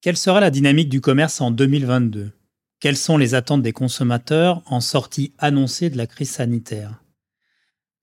[0.00, 2.30] Quelle sera la dynamique du commerce en 2022
[2.78, 7.02] Quelles sont les attentes des consommateurs en sortie annoncée de la crise sanitaire?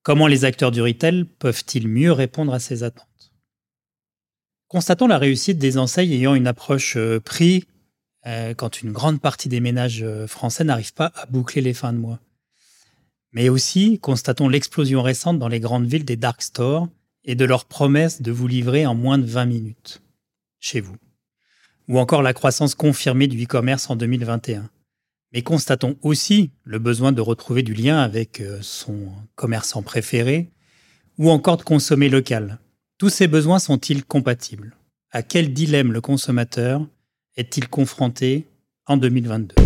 [0.03, 3.31] Comment les acteurs du retail peuvent-ils mieux répondre à ces attentes?
[4.67, 7.63] Constatons la réussite des enseignes ayant une approche euh, prix
[8.27, 11.93] euh, quand une grande partie des ménages euh, français n'arrivent pas à boucler les fins
[11.93, 12.19] de mois.
[13.31, 16.89] Mais aussi, constatons l'explosion récente dans les grandes villes des dark stores
[17.23, 20.01] et de leur promesse de vous livrer en moins de 20 minutes
[20.59, 20.97] chez vous
[21.87, 24.69] ou encore la croissance confirmée du e-commerce en 2021.
[25.33, 30.49] Mais constatons aussi le besoin de retrouver du lien avec euh, son commerçant préféré,
[31.17, 32.59] ou encore de consommer local.
[32.97, 34.75] Tous ces besoins sont-ils compatibles?
[35.11, 36.85] À quel dilemme le consommateur
[37.35, 38.45] est-il confronté
[38.85, 39.64] en 2022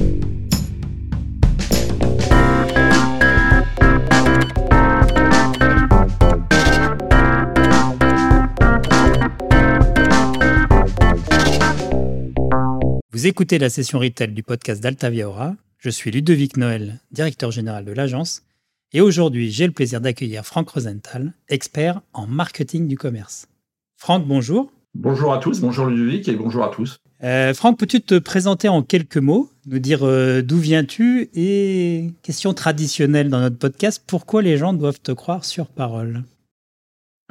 [13.20, 15.54] Vous écoutez la session retail du podcast d'Altavia Aura.
[15.78, 18.44] Je suis Ludovic Noël, directeur général de l'agence.
[18.94, 23.50] Et aujourd'hui, j'ai le plaisir d'accueillir Franck Rosenthal, expert en marketing du commerce.
[23.98, 24.72] Franck, bonjour.
[24.96, 27.02] Bonjour à tous, bonjour Ludovic et bonjour à tous.
[27.22, 32.54] Euh, Franck, peux-tu te présenter en quelques mots, nous dire euh, d'où viens-tu et, question
[32.54, 36.24] traditionnelle dans notre podcast, pourquoi les gens doivent te croire sur parole?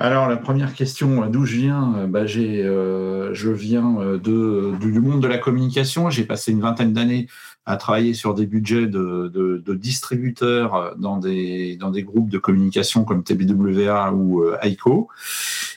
[0.00, 5.26] Alors la première question, d'où je viens bah, euh, Je viens euh, du monde de
[5.26, 6.08] la communication.
[6.08, 7.26] J'ai passé une vingtaine d'années
[7.66, 13.24] à travailler sur des budgets de, distributeurs dans des, dans des groupes de communication comme
[13.24, 15.08] TBWA ou euh, ICO.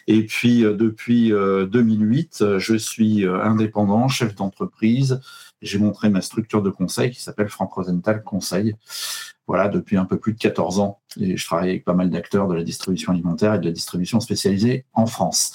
[0.06, 5.20] Et puis depuis 2008, je suis indépendant, chef d'entreprise.
[5.62, 8.76] J'ai montré ma structure de conseil qui s'appelle Franck Rosenthal Conseil
[9.48, 11.00] voilà, depuis un peu plus de 14 ans.
[11.20, 14.22] Et je travaille avec pas mal d'acteurs de la distribution alimentaire et de la distribution
[14.22, 15.52] spécialisée en France.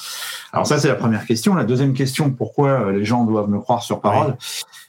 [0.52, 1.54] Alors ça, c'est la première question.
[1.54, 4.36] La deuxième question, pourquoi les gens doivent me croire sur parole?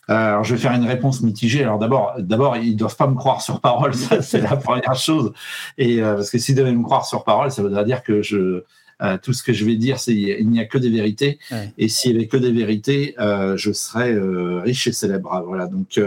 [0.10, 1.64] Euh, Alors, je vais faire une réponse mitigée.
[1.64, 3.94] Alors d'abord, d'abord, ils doivent pas me croire sur parole.
[3.96, 5.32] Ça, c'est la première chose.
[5.78, 8.64] Et euh, parce que s'ils devaient me croire sur parole, ça voudrait dire que je
[9.02, 11.40] euh, tout ce que je vais dire, c'est il n'y a que des vérités.
[11.78, 15.44] Et s'il n'y avait que des vérités, euh, je serais euh, riche et célèbre.
[15.46, 15.68] Voilà.
[15.68, 16.00] Donc,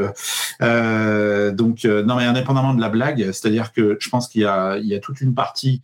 [1.56, 4.86] donc non, mais indépendamment de la blague, c'est-à-dire que je pense qu'il y a, il
[4.86, 5.82] y a toute une partie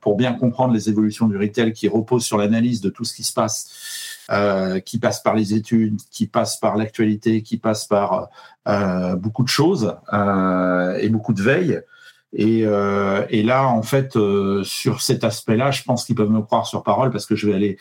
[0.00, 3.22] pour bien comprendre les évolutions du retail qui repose sur l'analyse de tout ce qui
[3.22, 3.70] se passe.
[4.84, 8.28] qui passe par les études, qui passe par l'actualité, qui passe par
[9.18, 9.96] beaucoup de choses
[11.00, 11.80] et beaucoup de veille.
[12.32, 16.40] Et, euh, et, là, en fait, euh, sur cet aspect-là, je pense qu'ils peuvent me
[16.40, 17.78] croire sur parole parce que je vais aller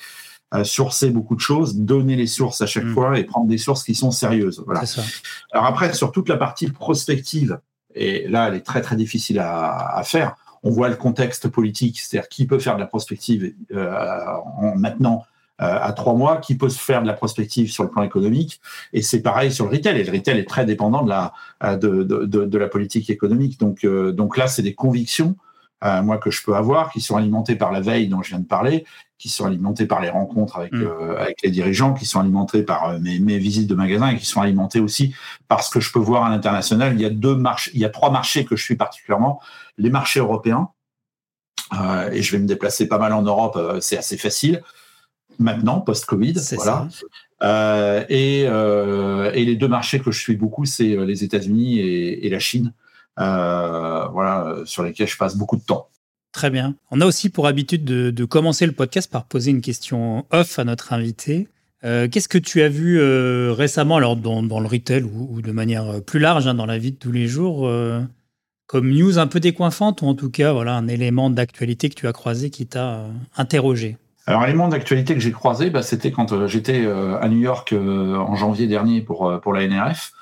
[0.53, 2.93] euh, sourcer beaucoup de choses, donner les sources à chaque mm.
[2.93, 4.61] fois et prendre des sources qui sont sérieuses.
[4.65, 4.85] Voilà.
[4.85, 5.03] Ça.
[5.51, 7.59] Alors après, sur toute la partie prospective,
[7.95, 10.35] et là, elle est très très difficile à, à faire.
[10.63, 15.25] On voit le contexte politique, c'est-à-dire qui peut faire de la prospective en, maintenant
[15.61, 18.59] à trois mois, qui peut se faire de la prospective sur le plan économique.
[18.93, 19.99] Et c'est pareil sur le retail.
[19.99, 21.33] Et le retail est très dépendant de la,
[21.63, 23.59] euh, de, de, de la politique économique.
[23.59, 25.35] Donc, euh, donc là, c'est des convictions,
[25.83, 28.45] moi, que je peux avoir, qui sont alimentées par la veille dont je viens de
[28.45, 28.85] parler,
[29.17, 31.15] qui sont alimentées par les rencontres avec, mm.
[31.17, 34.41] avec les dirigeants, qui sont alimentées par mes, mes, visites de magasins et qui sont
[34.41, 35.15] alimentées aussi
[35.47, 36.93] par ce que je peux voir à l'international.
[36.93, 39.41] Il y a deux marchés, il y a trois marchés que je suis particulièrement.
[39.79, 40.69] Les marchés européens,
[41.73, 44.61] euh, et je vais me déplacer pas mal en Europe, c'est assez facile
[45.39, 46.33] maintenant, post-Covid.
[46.53, 46.87] Voilà.
[47.43, 51.79] Euh, et, euh, et, les deux marchés que je suis beaucoup, c'est euh, les États-Unis
[51.79, 52.73] et, et, la Chine,
[53.19, 55.87] euh, voilà, sur lesquels je passe beaucoup de temps.
[56.33, 56.75] Très bien.
[56.91, 60.59] On a aussi pour habitude de, de commencer le podcast par poser une question off
[60.59, 61.47] à notre invité.
[61.83, 63.01] Qu'est-ce que tu as vu
[63.51, 66.77] récemment, alors dans, dans le retail ou, ou, de manière plus large, hein, dans la
[66.77, 67.67] vie de tous les jours,
[68.67, 72.07] comme news un peu décoiffante ou en tout cas voilà un élément d'actualité que tu
[72.07, 73.97] as croisé qui t'a interrogé?
[74.27, 77.73] Alors, l'élément d'actualité que j'ai croisé, bah, c'était quand euh, j'étais euh, à New York
[77.73, 80.13] euh, en janvier dernier pour, pour la NRF.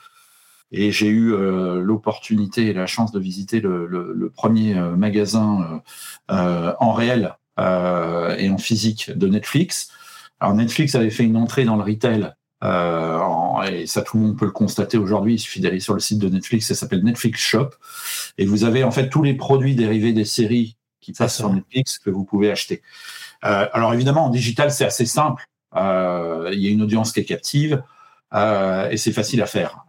[0.71, 1.35] Et j'ai eu
[1.81, 5.81] l'opportunité et la chance de visiter le, le, premier magasin
[6.27, 9.89] en réel et en physique de Netflix.
[10.39, 12.35] Alors, Netflix avait fait une entrée dans le retail.
[12.61, 15.33] et ça, tout le monde peut le constater aujourd'hui.
[15.33, 16.67] Il suffit d'aller sur le site de Netflix.
[16.67, 17.71] Ça s'appelle Netflix Shop.
[18.37, 21.97] Et vous avez en fait tous les produits dérivés des séries qui passent sur Netflix
[21.97, 22.83] que vous pouvez acheter.
[23.45, 25.45] Euh, alors évidemment, en digital, c'est assez simple.
[25.75, 27.83] Euh, il y a une audience qui est captive.
[28.33, 29.85] Euh, et c'est facile à faire.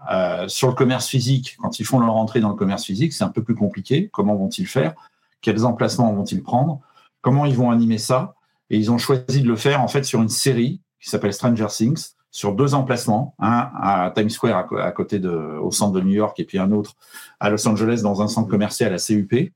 [0.49, 3.29] Sur le commerce physique, quand ils font leur entrée dans le commerce physique, c'est un
[3.29, 4.08] peu plus compliqué.
[4.12, 4.94] Comment vont-ils faire?
[5.43, 6.81] Quels emplacements vont-ils prendre?
[7.20, 8.35] Comment ils vont animer ça?
[8.70, 11.67] Et ils ont choisi de le faire en fait sur une série qui s'appelle Stranger
[11.69, 16.12] Things, sur deux emplacements, un à Times Square à, côté de, au centre de New
[16.12, 16.94] York et puis un autre
[17.41, 19.53] à Los Angeles dans un centre commercial à CUP.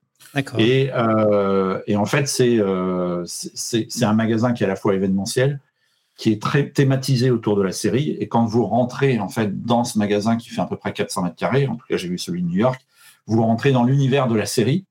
[0.59, 5.61] Et, euh, et, en fait, euh, c'est un magasin qui est à la fois événementiel
[6.17, 8.11] qui est très thématisé autour de la série.
[8.21, 11.23] Et quand vous rentrez en fait dans ce magasin qui fait à peu près 400
[11.23, 12.81] mètres carrés, en tout cas j'ai vu celui de New York,
[13.27, 14.85] vous rentrez dans l'univers de la série.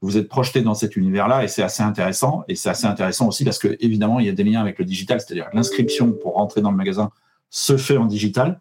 [0.00, 2.44] Vous êtes projeté dans cet univers-là et c'est assez intéressant.
[2.48, 4.86] Et c'est assez intéressant aussi parce que évidemment il y a des liens avec le
[4.86, 7.10] digital, c'est-à-dire l'inscription pour rentrer dans le magasin
[7.50, 8.60] se fait en digital.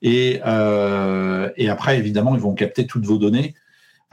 [0.00, 3.54] Et, euh, et après évidemment ils vont capter toutes vos données.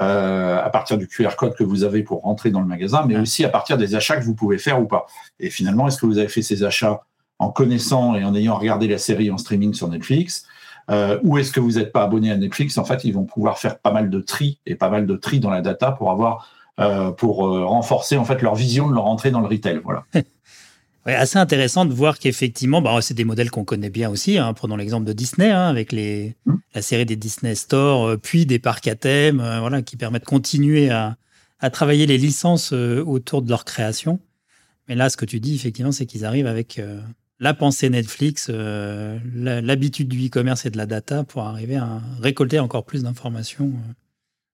[0.01, 3.17] Euh, à partir du QR code que vous avez pour rentrer dans le magasin, mais
[3.17, 5.05] aussi à partir des achats que vous pouvez faire ou pas.
[5.39, 7.03] Et finalement, est-ce que vous avez fait ces achats
[7.39, 10.45] en connaissant et en ayant regardé la série en streaming sur Netflix
[10.91, 12.77] euh, ou est-ce que vous n'êtes pas abonné à Netflix?
[12.77, 15.39] En fait, ils vont pouvoir faire pas mal de tri et pas mal de tri
[15.39, 16.49] dans la data pour avoir
[16.79, 19.79] euh, pour euh, renforcer en fait leur vision de leur entrée dans le retail.
[19.83, 20.03] Voilà.
[21.05, 24.37] ouais, assez intéressant de voir qu'effectivement, bah, c'est des modèles qu'on connaît bien aussi.
[24.37, 24.53] Hein.
[24.53, 26.53] Prenons l'exemple de Disney hein, avec les, mmh.
[26.73, 30.23] la série des Disney Store, euh, puis des parcs à thème, euh, voilà, qui permettent
[30.23, 31.17] de continuer à,
[31.59, 34.19] à travailler les licences autour de leur création.
[34.87, 36.79] Mais là, ce que tu dis, effectivement, c'est qu'ils arrivent avec
[37.39, 42.59] la pensée Netflix, euh, l'habitude du e-commerce et de la data pour arriver à récolter
[42.59, 43.93] encore plus d'informations euh,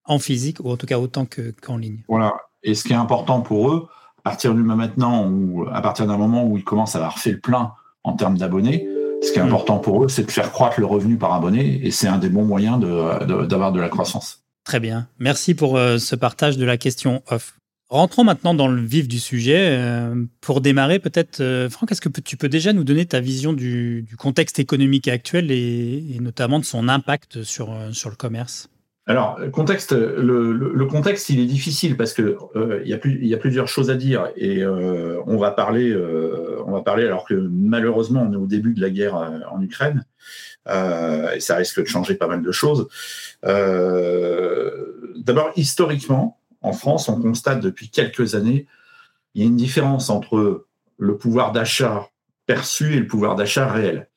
[0.05, 1.25] en physique, ou en tout cas autant
[1.61, 2.03] qu'en ligne.
[2.07, 2.33] Voilà.
[2.63, 3.87] Et ce qui est important pour eux,
[4.23, 7.31] à partir du maintenant ou à partir d'un moment où ils commencent à avoir fait
[7.31, 7.73] le plein
[8.03, 8.87] en termes d'abonnés,
[9.21, 9.47] ce qui est mm.
[9.47, 12.29] important pour eux, c'est de faire croître le revenu par abonné, et c'est un des
[12.29, 14.39] bons moyens d'avoir de, de, la croissance.
[14.63, 15.07] Très bien.
[15.19, 17.55] Merci pour euh, ce partage de la question off.
[17.89, 19.77] Rentrons maintenant dans le vif du sujet.
[19.77, 23.53] Euh, pour démarrer, peut-être, euh, Franck, est-ce que tu peux déjà nous donner ta vision
[23.53, 28.69] du, contexte économique actuel et, notamment de son impact sur, sur le commerce?
[29.07, 32.37] Alors, contexte, le, contexte, il est difficile parce que
[32.85, 35.93] il, y a plusieurs choses à dire et on va parler,
[36.65, 40.05] on va parler alors que malheureusement on est au début de la guerre en Ukraine
[40.69, 42.87] et ça risque de changer pas mal de choses.
[43.43, 48.67] D'abord, historiquement, en France, on constate depuis quelques années,
[49.33, 50.65] il y a une différence entre
[50.97, 52.09] le pouvoir d'achat
[52.45, 54.09] perçu et le pouvoir d'achat réel.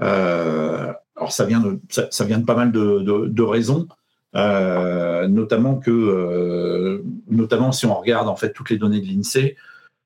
[0.00, 3.86] Euh, alors ça vient de, ça, vient de pas mal de, raisons,
[4.34, 9.56] euh, notamment que, euh, notamment si on regarde en fait toutes les données de l'Insee,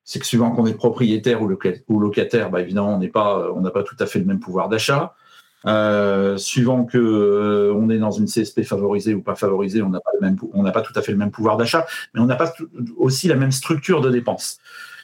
[0.03, 3.71] c'est que suivant qu'on est propriétaire ou, locataire, bah, évidemment on n'est pas, on n'a
[3.71, 5.15] pas tout à fait le même pouvoir d'achat.
[5.65, 10.71] Euh, suivant que on est dans une CSP favorisée ou pas favorisée, on n'a pas,
[10.71, 12.53] pas tout à fait le même pouvoir d'achat, mais on n'a pas
[12.95, 14.59] aussi la même structure de dépenses.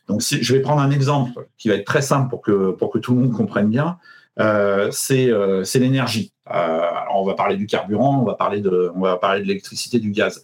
[0.08, 2.92] Donc, si, je vais prendre un exemple qui va être très simple pour que, pour
[2.92, 3.98] que tout le monde comprenne bien.
[4.40, 6.34] Euh, c'est l'énergie.
[6.48, 10.12] on va parler du carburant, on va parler de, on va parler de l'électricité, du
[10.12, 10.44] gaz.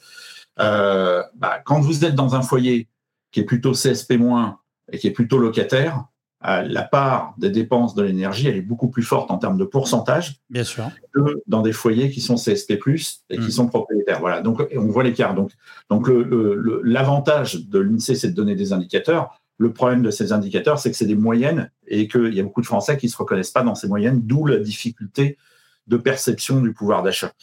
[0.58, 2.88] Bah, quand vous êtes dans un foyer
[3.32, 4.56] qui est plutôt CSP-
[4.92, 6.06] et qui est plutôt locataire,
[6.42, 10.40] la part des dépenses de l'énergie, elle est beaucoup plus forte en termes de pourcentage
[10.50, 10.90] Bien sûr.
[11.14, 12.74] que dans des foyers qui sont CSP+,
[13.30, 13.52] et qui mm.
[13.52, 14.20] sont propriétaires.
[14.20, 15.36] Voilà, donc on voit l'écart.
[15.36, 15.52] Donc,
[15.90, 16.10] donc
[16.84, 19.40] l'avantage de l'INSEE, c'est de donner des indicateurs.
[19.60, 22.62] Le problème de ces indicateurs, c'est que c'est des moyennes et qu'il y a beaucoup
[22.62, 25.38] de Français qui ne se reconnaissent pas dans ces moyennes, d'où la difficulté
[25.88, 27.34] de perception du pouvoir d'achat.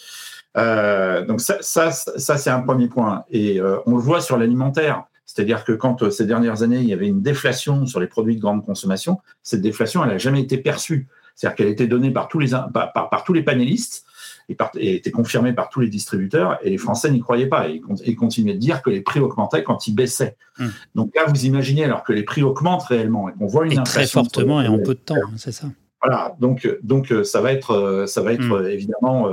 [0.57, 3.25] Euh, donc ça, c'est un premier point.
[3.31, 5.05] Et euh, on le voit sur l'alimentaire.
[5.27, 8.37] C'est-à-dire que quand euh, ces dernières années, il y avait une déflation sur les produits
[8.37, 11.09] de grande consommation, cette déflation, elle n'a jamais été perçue.
[11.35, 14.06] C'est-à-dire qu'elle donnée tous les, par, par, tous les panélistes
[14.49, 17.69] et, par, était confirmée par tous les distributeurs, et les Français n'y croyaient pas.
[17.69, 20.37] Et ils continuaient de dire que les prix augmentaient quand ils baissaient.
[20.59, 20.71] Hum.
[20.95, 23.83] Donc là, vous imaginez, alors que les prix augmentent réellement et qu'on voit une et
[23.85, 25.67] Très fortement et en peu de temps, hein, c'est ça.
[26.03, 28.67] Voilà, donc, donc euh, ça va être, euh, ça va être hum.
[28.67, 29.29] évidemment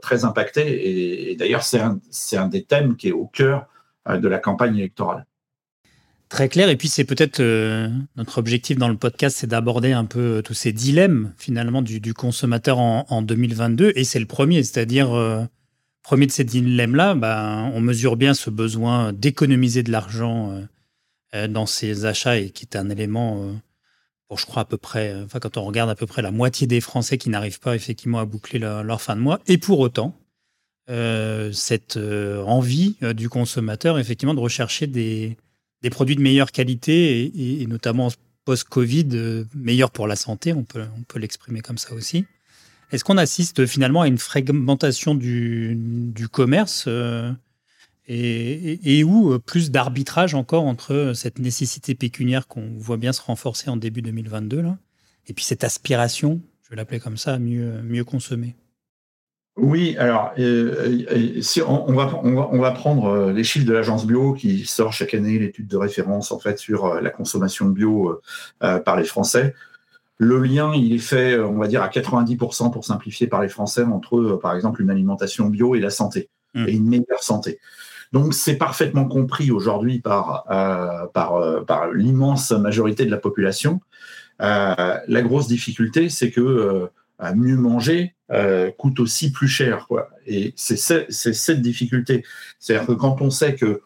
[0.00, 0.62] très impacté.
[0.62, 1.98] Et, et d'ailleurs, c'est un,
[2.34, 3.66] un, des thèmes qui est au cœur
[4.08, 5.26] de la campagne électorale.
[6.32, 6.70] Très clair.
[6.70, 10.42] Et puis, c'est peut-être euh, notre objectif dans le podcast, c'est d'aborder un peu euh,
[10.42, 13.92] tous ces dilemmes, finalement, du, consommateur en, 2022.
[13.96, 15.44] Et c'est le premier, c'est-à-dire, euh,
[16.02, 20.58] premier de ces dilemmes-là, bah, on mesure bien ce besoin d'économiser de l'argent
[21.50, 23.52] dans ses achats et qui est un élément,
[24.26, 26.66] pour je crois à peu près, enfin, quand on regarde à peu près la moitié
[26.66, 29.38] des Français qui n'arrivent pas effectivement à boucler leur, fin de mois.
[29.46, 30.18] Et pour autant,
[30.88, 35.36] cette envie du consommateur, effectivement, de rechercher des
[35.82, 38.08] des produits de meilleure qualité et, notamment
[38.44, 40.84] post-Covid, euh, meilleurs pour la santé, on peut,
[41.16, 42.26] l'exprimer comme ça aussi.
[42.90, 47.32] Est-ce qu'on assiste finalement à une fragmentation du, commerce euh,
[48.06, 53.22] et, et, où euh, plus d'arbitrage encore entre cette nécessité pécuniaire qu'on voit bien se
[53.22, 54.78] renforcer en début 2022 là,
[55.28, 58.56] et puis cette aspiration, je vais l'appeler comme ça, mieux, mieux consommer?
[59.56, 64.06] Oui, alors euh, euh, si on, va, on, va, prendre euh, les chiffres de l'agence
[64.06, 68.20] bio qui sort chaque année l'étude de référence en fait sur la consommation de bio
[68.60, 69.54] par les Français.
[70.16, 73.82] Le lien, il est fait, on va dire, à 90% pour simplifier par les Français
[73.82, 76.68] entre, par exemple, une alimentation bio et la santé, mmh.
[76.68, 77.58] et une meilleure santé.
[78.12, 80.44] Donc, c'est parfaitement compris aujourd'hui par,
[81.12, 83.80] par, par l'immense majorité de la population.
[84.38, 86.88] la grosse difficulté, c'est que
[87.34, 88.14] mieux manger
[88.78, 89.86] coûte aussi plus cher.
[89.86, 90.08] Quoi.
[90.26, 92.24] Et c'est cette difficulté.
[92.58, 93.82] C'est-à-dire que quand on sait que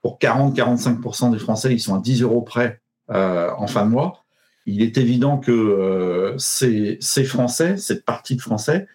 [0.00, 4.24] pour 40-45% des Français, ils sont à 10 euros près en fin de mois,
[4.64, 8.86] il est évident que ces, ces, Français, cette partie de Français,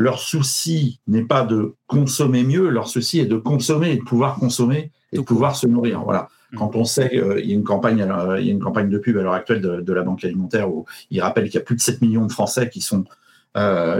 [0.00, 4.36] leur souci n'est pas de consommer mieux, leur souci est de consommer et de pouvoir
[4.36, 6.02] consommer et de pouvoir se nourrir.
[6.04, 6.28] Voilà.
[6.52, 6.56] Mm.
[6.56, 7.98] Quand on sait qu'il y a une campagne,
[8.38, 10.86] il y a une campagne de pub à l'heure actuelle de, la banque alimentaire où
[11.10, 13.04] il rappelle qu'il y a plus de 7 millions de Français qui sont euh,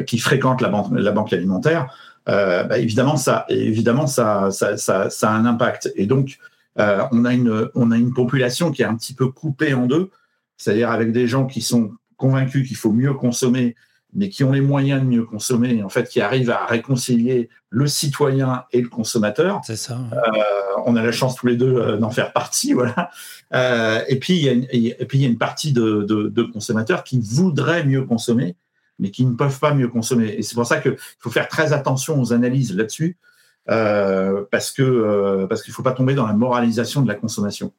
[0.06, 1.92] qui fréquentent la banque, la banque alimentaire,
[2.28, 5.92] euh, bah, évidemment ça, évidemment ça, ça, ça, ça, a un impact.
[5.96, 6.38] Et donc
[6.78, 9.86] euh, on a une on a une population qui est un petit peu coupée en
[9.86, 10.10] deux,
[10.56, 13.74] c'est-à-dire avec des gens qui sont convaincus qu'il faut mieux consommer
[14.12, 17.86] mais qui ont les moyens de mieux consommer, en fait, qui arrivent à réconcilier le
[17.86, 19.60] citoyen et le consommateur.
[19.64, 19.98] C'est ça.
[20.12, 20.42] Euh,
[20.84, 23.10] on a la chance tous les deux euh, d'en faire partie, voilà.
[23.54, 27.84] Euh, et puis il y a une, y a partie de, de, consommateurs qui voudraient
[27.84, 28.56] mieux consommer,
[29.00, 30.28] mais qui ne peuvent pas mieux consommer.
[30.28, 33.18] Et c'est pour ça qu'il faut faire très attention aux analyses là-dessus,
[33.66, 37.72] parce que parce qu'il ne faut pas tomber dans la moralisation de la consommation.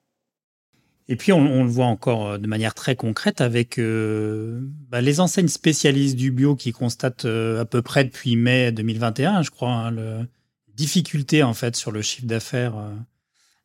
[1.11, 5.19] Et puis, on, le voit encore euh, de manière très concrète avec euh, bah, les
[5.19, 9.71] enseignes spécialistes du bio qui constatent euh, à peu près depuis mai 2021, je crois,
[9.71, 10.25] hein, le,
[10.73, 12.73] difficulté en fait sur le chiffre d'affaires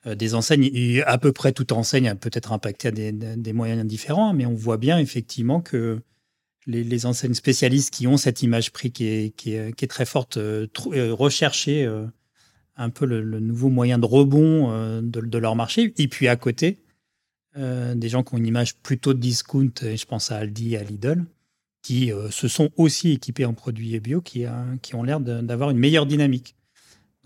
[0.05, 0.69] des enseignes.
[0.75, 4.55] Et à peu près toute enseigne a peut-être impacté à des, moyens différents, mais on
[4.55, 6.03] voit bien effectivement que
[6.67, 11.89] les, enseignes spécialistes qui ont cette image prix qui est, très forte, rechercher
[12.77, 15.95] un peu le, nouveau moyen de rebond de, de, leur marché.
[15.99, 16.79] Et puis à côté,
[17.59, 20.79] euh, des gens qui ont une image plutôt de discount, je pense à Aldi et
[20.79, 21.25] à Lidl,
[21.83, 24.47] qui euh, se sont aussi équipés en produits bio, qui
[24.95, 26.55] ont l'air d'avoir une meilleure dynamique.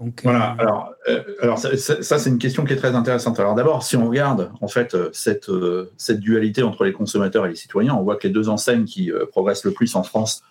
[0.01, 0.95] Donc, voilà, euh, alors,
[1.43, 3.39] alors ça, c'est une question qui est très intéressante.
[3.39, 5.51] Alors d'abord, si on regarde en fait cette,
[5.97, 9.13] cette dualité entre les consommateurs et les citoyens, on voit que les deux enseignes qui
[9.31, 10.43] progressent le plus en France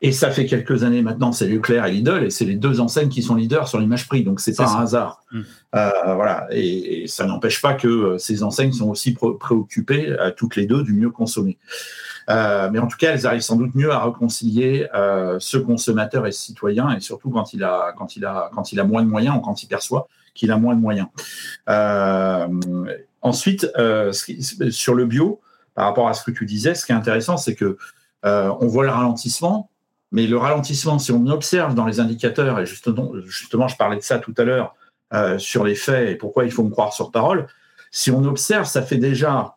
[0.00, 3.08] et ça fait quelques années maintenant, c'est Leclerc et Lidl, et c'est les deux enseignes
[3.08, 5.24] qui sont leaders sur l'image prix, donc c'est pas un hasard.
[5.74, 10.54] Euh, voilà, et, ça n'empêche pas que euh, ces enseignes sont aussi préoccupées, à toutes
[10.54, 11.58] les deux, du mieux consommer.
[12.28, 14.86] Euh, mais en tout cas, elles arrivent sans doute mieux à réconcilier
[15.38, 18.80] ce consommateur et ce citoyen, et surtout quand il a, quand il a, quand il
[18.80, 21.08] a moins de moyens ou quand il perçoit qu'il a moins de moyens.
[23.22, 23.66] ensuite,
[24.70, 25.40] sur le bio,
[25.74, 27.78] par rapport à ce que tu disais, ce qui est intéressant, c'est que
[28.24, 29.70] on voit le ralentissement,
[30.12, 34.02] mais le ralentissement, si on observe dans les indicateurs, et justement, justement je parlais de
[34.02, 34.74] ça tout à l'heure,
[35.14, 37.46] euh, sur les faits et pourquoi il faut me croire sur parole,
[37.90, 39.56] si on observe, ça fait déjà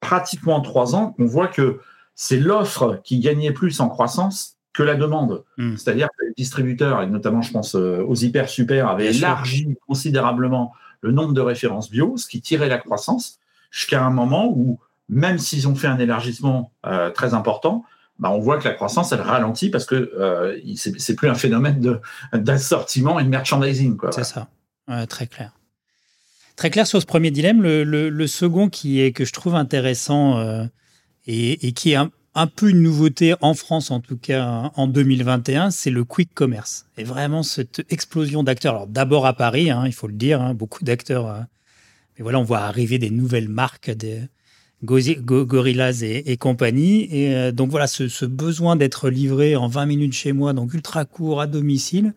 [0.00, 1.80] pratiquement trois ans qu'on voit que
[2.20, 5.44] c'est l'offre qui gagnait plus en croissance que la demande.
[5.56, 5.76] Hmm.
[5.76, 10.74] C'est-à-dire que les distributeurs, et notamment je pense euh, aux hyper super, avaient élargi considérablement
[11.00, 13.38] le nombre de références bio, ce qui tirait la croissance,
[13.70, 17.84] jusqu'à un moment où, même s'ils ont fait un élargissement euh, très important,
[18.18, 22.00] bah, on voit que la croissance, elle ralentit parce que euh, c'est plus un phénomène
[22.32, 23.96] d'assortiment et de merchandising.
[24.10, 24.48] C'est ça,
[25.08, 25.52] très clair.
[26.56, 27.62] Très clair sur ce premier dilemme.
[27.62, 30.64] Le, second qui est que je trouve intéressant euh,
[31.28, 35.90] et, qui est un, peu une nouveauté en France, en tout cas en 2021, c'est
[35.90, 36.86] le quick commerce.
[36.96, 38.74] Et vraiment cette explosion d'acteurs.
[38.74, 41.26] Alors d'abord à Paris, hein, il faut le dire, hein, beaucoup d'acteurs.
[41.26, 41.40] Euh,
[42.16, 44.22] mais voilà, on voit arriver des nouvelles marques, des,
[44.84, 47.08] Gorillaz et, compagnie.
[47.10, 51.04] Et euh, donc voilà, ce, besoin d'être livré en 20 minutes chez moi, donc ultra
[51.04, 52.14] court à domicile.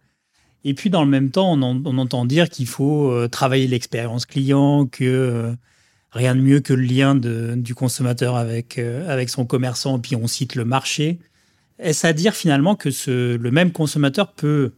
[0.63, 4.85] Et puis dans le même temps, on, entend dire qu'il faut euh, travailler l'expérience client,
[4.85, 5.55] que
[6.11, 10.55] rien de mieux que le lien du consommateur avec, avec son commerçant, puis on cite
[10.55, 11.19] le marché.
[11.79, 14.71] Est-ce à dire finalement que le même consommateur peut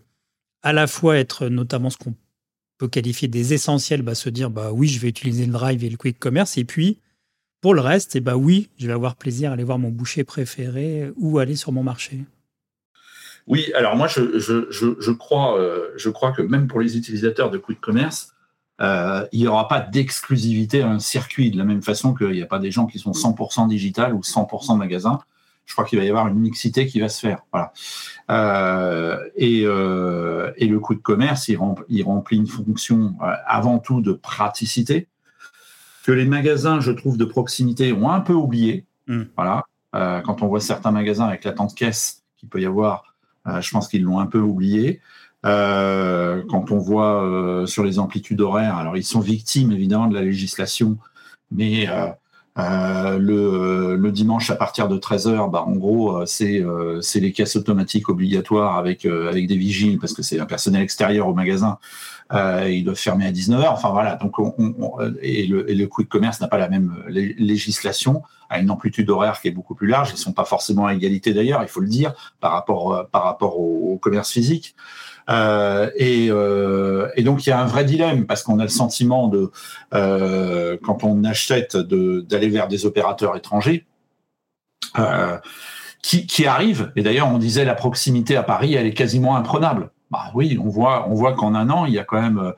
[0.62, 2.16] à la fois être notamment ce qu'on
[2.78, 5.90] peut qualifier des essentiels, bah, se dire bah oui, je vais utiliser le drive et
[5.90, 7.00] le quick commerce, et puis
[7.62, 10.26] pour le reste, eh ben oui, je vais avoir plaisir à aller voir mon boucher
[10.26, 12.26] préféré ou aller sur mon marché.
[13.48, 17.80] Oui, alors moi, je, crois, euh, je crois que même pour les utilisateurs de Quick
[17.80, 18.33] Commerce,
[18.82, 22.42] euh, il n'y aura pas d'exclusivité à un circuit, de la même façon qu'il n'y
[22.42, 25.20] a pas des gens qui sont 100% digital ou 100% magasin.
[25.66, 27.40] Je crois qu'il va y avoir une mixité qui va se faire.
[27.54, 27.72] Voilà.
[28.30, 33.16] Euh, et, et, le Quick Commerce, il remplit une fonction
[33.48, 35.08] avant tout de praticité
[36.04, 38.86] que les magasins, je trouve, de proximité ont un peu oublié.
[39.08, 39.24] Hmm.
[39.36, 39.64] Voilà.
[39.96, 43.16] Euh, quand on voit certains magasins avec la tente caisse qu'il peut y avoir,
[43.48, 45.02] euh, je pense qu'ils l'ont un peu oublié.
[45.46, 50.22] Euh, quand on voit sur les amplitudes horaires, alors ils sont victimes évidemment de la
[50.22, 50.98] législation,
[51.52, 51.88] mais
[52.56, 56.64] le, le, dimanche à partir de 13h, bah, en gros, c'est
[57.02, 61.28] c'est les caisses automatiques obligatoires avec, avec des vigiles parce que c'est un personnel extérieur
[61.28, 61.78] au magasin.
[62.32, 63.68] ils doivent fermer à 19h.
[63.68, 64.54] Enfin voilà, donc on,
[65.22, 69.42] et, le, et le quick commerce n'a pas la même législation, a une amplitude horaire
[69.42, 70.12] qui est beaucoup plus large.
[70.14, 73.60] Ils sont pas forcément à égalité d'ailleurs, il faut le dire, par rapport, par rapport
[73.60, 74.76] au commerce physique.
[75.30, 78.70] Euh, et, euh, et, donc il y a un vrai dilemme parce qu'on a le
[78.70, 79.52] sentiment de,
[79.94, 83.86] euh, quand on achète, d'aller vers des opérateurs étrangers.
[86.02, 89.90] Qui, qui arrivent, et d'ailleurs on disait la proximité à Paris, elle est quasiment imprenable.
[90.12, 92.54] Bah oui, on voit, on voit qu'en un an, il y a quand même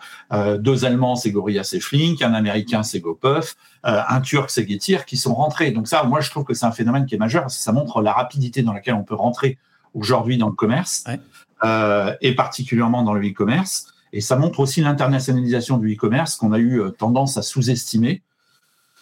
[0.57, 5.15] deux Allemands, c'est Gorilla, c'est Flink, un Américain, c'est GoPuff, un Turc, c'est Getir, qui
[5.15, 5.69] sont rentrés.
[5.69, 7.71] Donc ça, moi, je trouve que c'est un phénomène qui est majeur, parce que ça
[7.71, 9.59] montre la rapidité dans laquelle on peut rentrer
[9.93, 11.03] aujourd'hui dans le commerce.
[11.07, 11.19] Ouais.
[11.63, 13.93] Euh, et particulièrement dans le e-commerce.
[14.11, 18.21] Et ça montre aussi l'internationalisation du e-commerce qu'on a eu euh, tendance à sous-estimer.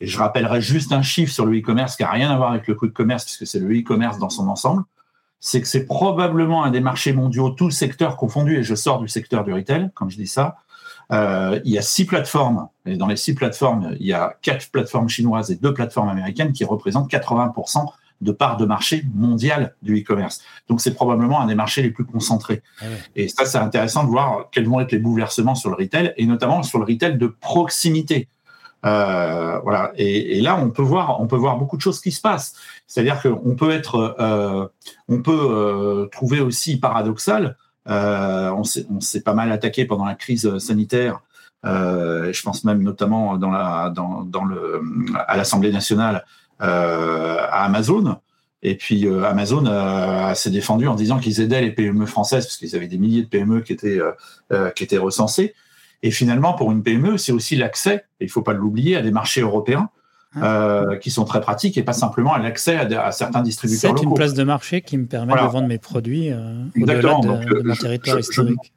[0.01, 2.67] Et je rappellerai juste un chiffre sur le e-commerce qui n'a rien à voir avec
[2.67, 4.83] le quick commerce, puisque c'est le e-commerce dans son ensemble.
[5.39, 8.99] C'est que c'est probablement un des marchés mondiaux, tout le secteur confondu, et je sors
[8.99, 10.57] du secteur du retail, comme je dis ça.
[11.11, 14.69] Euh, il y a six plateformes, et dans les six plateformes, il y a quatre
[14.69, 17.87] plateformes chinoises et deux plateformes américaines qui représentent 80%
[18.23, 20.41] de part de marché mondial du e-commerce.
[20.67, 22.63] Donc c'est probablement un des marchés les plus concentrés.
[22.81, 26.13] Ah et ça, c'est intéressant de voir quels vont être les bouleversements sur le retail,
[26.17, 28.29] et notamment sur le retail de proximité.
[28.85, 29.91] Euh, voilà.
[29.95, 32.55] Et, là, on peut voir, on peut voir beaucoup de choses qui se passent.
[32.87, 34.67] C'est-à-dire qu'on peut être, euh,
[35.07, 37.57] on peut euh, trouver aussi paradoxal.
[37.85, 41.21] on s'est pas mal attaqué pendant la crise sanitaire.
[41.63, 44.81] je pense même notamment dans la, dans, dans le,
[45.27, 46.25] à l'Assemblée nationale
[46.63, 48.17] à Amazon.
[48.63, 52.57] Et puis euh, Amazon euh, s'est défendu en disant qu'ils aidaient les PME françaises parce
[52.57, 53.99] qu'ils avaient des milliers de PME qui étaient
[54.75, 55.53] qui étaient recensées.
[56.01, 59.11] Et finalement, pour une PME, c'est aussi l'accès, il ne faut pas l'oublier, à des
[59.11, 59.89] marchés européens
[60.35, 60.83] ah.
[61.01, 64.03] qui sont très pratiques et pas simplement à l'accès à, certains distributeurs locaux.
[64.03, 66.29] C'est une place de marché qui me permet de vendre mes produits
[66.75, 68.73] au-delà de, mon territoire historique.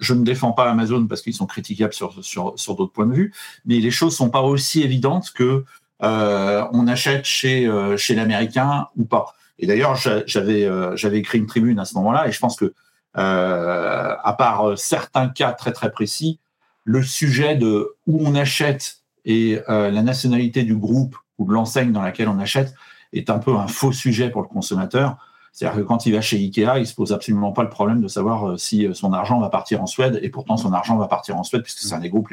[0.00, 3.14] Je, ne défends pas Amazon parce qu'ils sont critiquables sur, sur, sur d'autres points de
[3.14, 3.32] vue,
[3.64, 5.64] mais les choses ne sont pas aussi évidentes que euh,
[6.00, 9.34] on achète chez, euh, chez l'américain ou pas.
[9.58, 12.74] Et d'ailleurs, j'avais euh, j'avais écrit une tribune à ce moment-là, et je pense que,
[13.14, 16.38] à part certains cas très très précis,
[16.84, 22.02] le sujet de où on achète et la nationalité du groupe ou de l'enseigne dans
[22.02, 22.74] laquelle on achète
[23.12, 25.16] est un peu un faux sujet pour le consommateur.
[25.52, 28.06] C'est-à-dire que quand il va chez Ikea, il se pose absolument pas le problème de
[28.06, 31.42] savoir si son argent va partir en Suède, et pourtant son argent va partir en
[31.42, 32.28] Suède puisque c'est un des groupes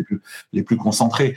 [0.54, 1.36] les plus concentrés.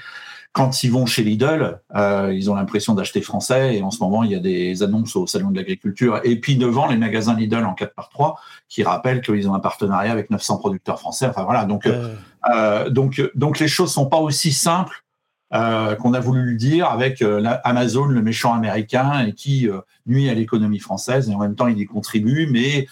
[0.53, 3.77] Quand ils vont chez Lidl, euh, ils ont l'impression d'acheter français.
[3.77, 6.21] Et en ce moment, il y a des annonces au Salon de l'Agriculture.
[6.25, 9.61] Et puis devant les magasins Lidl en 4 par 3 qui rappellent qu'ils ont un
[9.61, 11.27] partenariat avec 900 producteurs français.
[11.27, 12.15] Enfin voilà, donc, euh,
[12.53, 15.05] euh, donc, donc les choses sont pas aussi simples
[15.51, 17.25] qu'on a voulu le dire avec
[17.65, 19.67] Amazon, le méchant américain, et qui
[20.05, 21.31] nuit à l'économie française.
[21.31, 22.87] Et en même temps, il y contribue, mais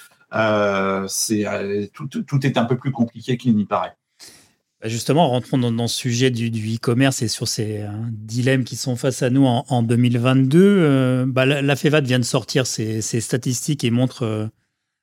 [1.07, 3.95] c'est tout, tout est un peu plus compliqué qu'il n'y paraît.
[4.83, 8.77] Bah, justement, rentrons dans, dans ce sujet du, e-commerce et sur ces hein, dilemmes qui
[8.77, 10.61] sont face à nous en, 2022.
[10.61, 14.47] Euh, bah, la, FEVAD vient de sortir ses, statistiques et montre euh,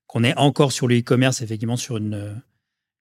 [0.05, 2.33] qu'on est encore sur le e-commerce, effectivement, sur une euh,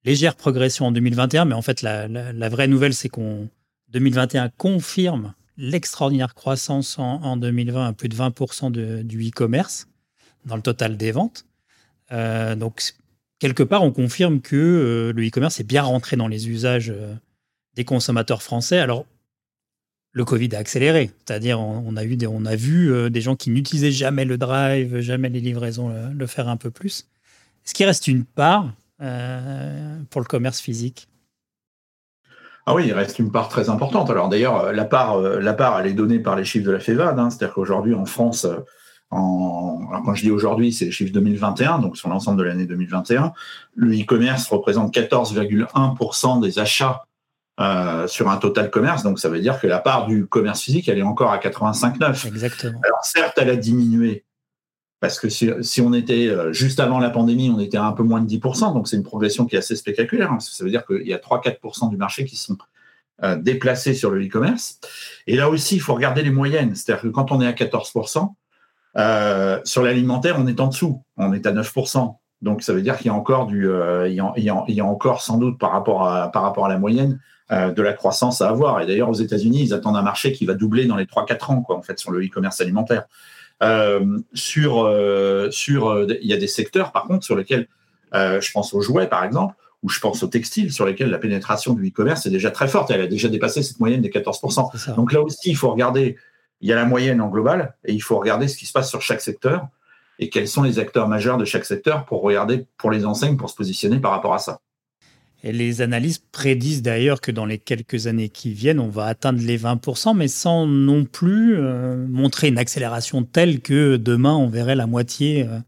[0.05, 1.45] légère progression en 2021.
[1.45, 3.51] Mais en fait, la, vraie nouvelle, c'est qu'on
[3.91, 8.71] 2021 confirme l'extraordinaire croissance en, 2020 à plus de 20%
[9.03, 9.89] du e-commerce
[10.47, 11.45] dans le total des ventes.
[12.11, 12.95] donc,
[13.43, 17.13] quelque part, on confirme que euh, le e-commerce est bien rentré dans les usages euh,
[17.75, 18.79] des consommateurs français.
[18.79, 19.05] Alors,
[20.13, 24.39] le Covid a accéléré, c'est-à-dire on, a, vu euh, des gens qui n'utilisaient jamais le
[24.39, 27.09] drive, jamais les livraisons, le, faire un peu plus.
[27.65, 31.09] Est-ce qu'il reste une part pour le commerce physique?
[32.67, 34.09] Ah oui, il reste une part très importante.
[34.11, 37.19] Alors d'ailleurs, la part, la part, elle est donnée par les chiffres de la FEVAD.
[37.19, 37.31] Hein.
[37.31, 38.47] c'est-à-dire qu'aujourd'hui, en France,
[39.13, 43.33] alors quand je dis aujourd'hui, c'est les chiffres 2021, donc sur l'ensemble de l'année 2021.
[43.75, 47.05] Le e-commerce représente 14,1% des achats
[47.61, 50.89] euh, sur un total commerce, donc ça veut dire que la part du commerce physique,
[50.89, 52.27] elle est encore à 85,9.
[52.27, 52.81] Exactement.
[52.85, 54.25] Alors certes, elle a diminué,
[55.01, 58.03] parce que si, on était euh, juste avant la pandémie, on était à un peu
[58.03, 60.33] moins de 10%, donc c'est une progression qui est assez spectaculaire.
[60.33, 62.57] Hein, ça veut dire qu'il y a 3-4% du marché qui sont
[63.23, 64.81] euh, déplacés sur le e-commerce.
[65.27, 66.75] Et là aussi, il faut regarder les moyennes.
[66.75, 68.33] C'est-à-dire que quand on est à 14%,
[68.97, 72.17] euh, sur l'alimentaire, on est en dessous, on est à 9%.
[72.43, 74.51] Donc ça veut dire qu'il y a encore du, euh, il, y
[74.81, 77.21] a, encore sans doute par rapport à, par rapport à la moyenne
[77.53, 78.81] euh, de la croissance à avoir.
[78.81, 81.63] Et d'ailleurs aux États-Unis, ils attendent un marché qui va doubler dans les 3-4 ans,
[81.63, 83.05] quoi, en fait, sur le e-commerce alimentaire.
[84.35, 84.93] sur,
[85.51, 87.69] sur, il y a des secteurs par contre sur lesquels,
[88.13, 91.75] je pense aux jouets par exemple, ou je pense aux textiles sur lesquels la pénétration
[91.75, 92.91] du e-commerce est déjà très forte.
[92.91, 94.95] Elle a déjà dépassé cette moyenne des 14%.
[94.97, 96.17] Donc là aussi, il faut regarder
[96.63, 98.89] il y a la moyenne en global et il faut regarder ce qui se passe
[98.89, 99.67] sur chaque secteur
[100.19, 103.51] et quels sont les acteurs majeurs de chaque secteur pour regarder pour les enseignes, pour
[103.51, 104.61] se positionner par rapport à ça.
[105.45, 109.41] Et les analyses prédisent d'ailleurs que dans les quelques années qui viennent, on va atteindre
[109.43, 114.77] les 20%, mais sans non plus euh, montrer une accélération telle que demain, on verrait
[114.77, 115.59] la moitié euh,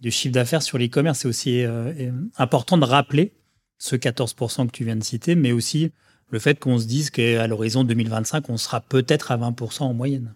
[0.00, 1.18] du chiffre d'affaires sur l'e-commerce.
[1.18, 3.34] C'est aussi euh, important de rappeler
[3.76, 5.92] ce 14% que tu viens de citer, mais aussi
[6.30, 10.34] le fait qu'on se dise qu'à l'horizon 2025, on sera peut-être à 20% en moyenne.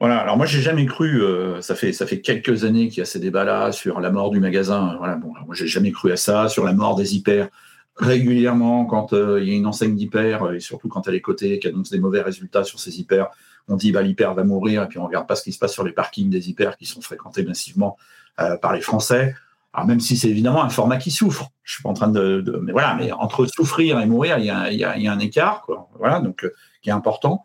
[0.00, 3.18] Voilà, alors moi j'ai jamais cru, euh, ça fait quelques années qu'il y a ces
[3.18, 4.94] débats-là sur la mort du magasin.
[4.98, 7.48] Voilà, bon, moi j'ai jamais cru à ça, sur la mort des hyper.
[7.96, 11.58] Régulièrement, quand euh, il y a une enseigne d'hyper, et surtout quand elle est cotée,
[11.58, 13.26] qui annonce des mauvais résultats sur ces hyper,
[13.66, 15.72] on dit bah l'hyper va mourir, et puis on regarde pas ce qui se passe
[15.72, 17.96] sur les parkings des hyper qui sont fréquentés massivement
[18.38, 19.34] euh, par les Français.
[19.72, 22.42] Alors même si c'est évidemment un format qui souffre, je suis pas en train de,
[22.62, 25.90] mais voilà, mais entre souffrir et mourir, il y a, un écart, quoi.
[25.98, 26.46] Voilà, donc
[26.82, 27.44] qui est important.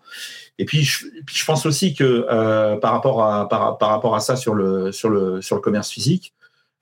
[0.58, 4.36] Et puis, je, pense aussi que euh, par, rapport à, par, par, rapport à ça
[4.36, 6.34] sur le, sur le, sur le commerce physique,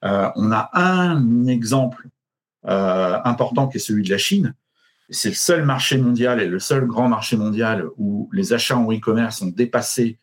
[0.04, 2.08] euh, on a un exemple
[2.66, 4.54] euh, important qui est celui de la Chine.
[5.10, 8.90] C'est le seul marché mondial et le seul grand marché mondial où les achats en
[8.90, 10.18] e-commerce ont dépassé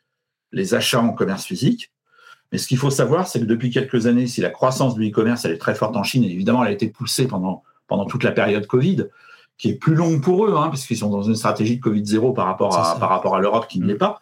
[0.51, 1.91] les achats en commerce physique.
[2.51, 5.45] Mais ce qu'il faut savoir, c'est que depuis quelques années, si la croissance du e-commerce
[5.45, 8.23] elle est très forte en Chine, et évidemment, elle a été poussée pendant, pendant toute
[8.23, 9.05] la période Covid,
[9.57, 12.33] qui est plus longue pour eux, hein, parce qu'ils sont dans une stratégie de Covid-0
[12.33, 13.97] par rapport à, par rapport à l'Europe qui ne l'est mm.
[13.97, 14.19] pas.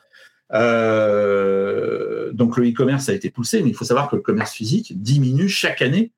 [0.53, 5.01] Euh, donc le e-commerce a été poussé, mais il faut savoir que le commerce physique
[5.01, 6.11] diminue chaque année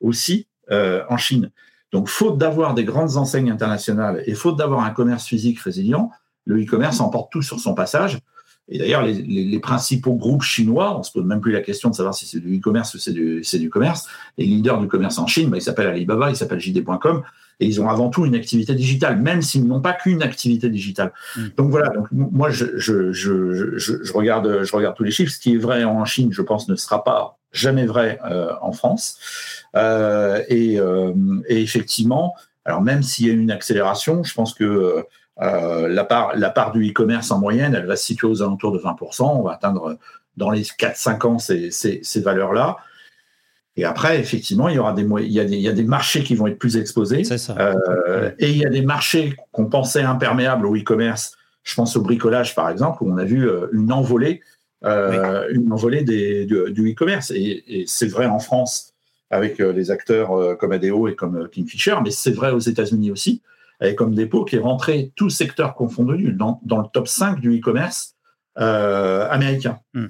[0.00, 1.50] aussi euh, en Chine.
[1.92, 6.10] Donc faute d'avoir des grandes enseignes internationales et faute d'avoir un commerce physique résilient,
[6.44, 8.18] le e-commerce emporte tout sur son passage.
[8.68, 11.94] Et d'ailleurs, les, les, principaux groupes chinois, on se pose même plus la question de
[11.94, 14.08] savoir si c'est du e-commerce ou c'est du, du, commerce.
[14.38, 17.22] Les leaders du commerce en Chine, bah, ils s'appellent Alibaba, ils s'appellent JD.com
[17.60, 21.12] et ils ont avant tout une activité digitale, même s'ils n'ont pas qu'une activité digitale.
[21.36, 21.42] Mm.
[21.56, 25.30] Donc voilà, donc moi je, je, je, je, regarde, je regarde tous les chiffres.
[25.30, 28.72] Ce qui est vrai en Chine, je pense, ne sera pas jamais vrai euh, en
[28.72, 29.18] France.
[29.76, 31.12] Euh, et, euh,
[31.48, 35.04] et, effectivement, alors même s'il y a une accélération, je pense que
[35.42, 38.72] euh, la, part, la part du e-commerce en moyenne, elle va se situer aux alentours
[38.72, 39.22] de 20%.
[39.22, 39.98] On va atteindre
[40.36, 42.78] dans les 4-5 ans ces, ces, ces valeurs-là.
[43.76, 45.82] Et après, effectivement, il y aura des, il y a des, il y a des
[45.82, 47.24] marchés qui vont être plus exposés.
[47.24, 47.56] Ça.
[47.58, 51.36] Euh, et il y a des marchés qu'on pensait imperméables au e-commerce.
[51.64, 54.42] Je pense au bricolage, par exemple, où on a vu euh, une envolée,
[54.84, 57.32] euh, une envolée des, du, du e-commerce.
[57.32, 58.92] Et, et c'est vrai en France
[59.30, 63.42] avec les acteurs comme ADO et comme Kingfisher, mais c'est vrai aux États-Unis aussi,
[63.80, 67.58] avec comme dépôt qui est rentré tout secteur confondu dans, dans le top 5 du
[67.58, 68.14] e-commerce
[68.56, 69.80] américain.
[69.94, 70.06] Hmm.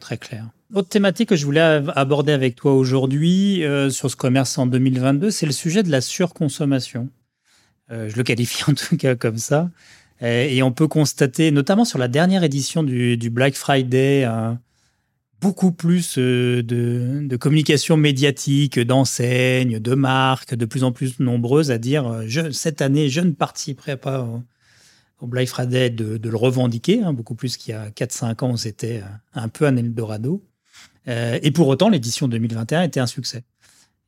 [0.00, 0.46] très clair.
[0.74, 5.30] Autre thématique que je voulais aborder avec toi aujourd'hui euh, sur ce commerce en 2022,
[5.30, 7.10] c'est le sujet de la surconsommation.
[7.92, 9.70] Euh, je le qualifie en tout cas comme ça.
[10.22, 14.26] Euh, et on peut constater, notamment sur la dernière édition du, Black Friday,
[15.44, 21.76] beaucoup plus de, de, communication médiatique, d'enseignes, de marques, de plus en plus nombreuses à
[21.76, 24.22] dire je, cette année, je ne participerai pas
[25.20, 29.02] au, Black Friday de, le revendiquer, hein, beaucoup plus qu'il y a 4-5 ans, c'était
[29.34, 30.42] un peu un Eldorado.
[31.08, 33.44] Euh, et pour autant, l'édition 2021 était un succès.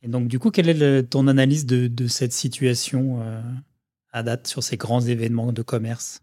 [0.02, 3.40] Et donc, du coup, quelle est ton analyse de, cette situation euh,
[4.12, 6.22] à date sur ces grands événements de commerce?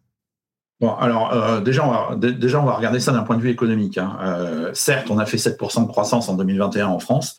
[0.83, 3.49] Bon, alors euh, déjà, on va, déjà, on va regarder ça d'un point de vue
[3.49, 3.97] économique.
[3.97, 4.69] Hein.
[4.73, 7.37] certes, on a fait 7% de croissance en 2021 en France.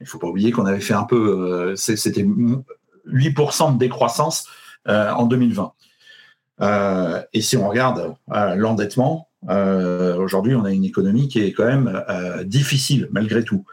[0.00, 2.26] Il ne faut pas oublier qu'on avait fait un peu, c'était
[3.06, 4.48] 8% de décroissance
[4.86, 5.72] en 2020.
[7.34, 8.14] et si on regarde
[8.56, 13.66] l'endettement, euh, aujourd'hui, on a une économie qui est quand même euh, difficile malgré tout.